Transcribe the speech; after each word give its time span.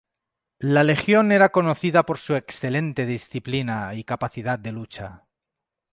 La 0.57 0.83
Legión 0.83 1.31
era 1.31 1.49
conocida 1.51 2.07
por 2.07 2.17
su 2.17 2.33
excelente 2.35 3.05
disciplina 3.05 3.93
y 3.93 4.03
capacidad 4.03 4.57
de 4.57 4.71
lucha. 4.71 5.27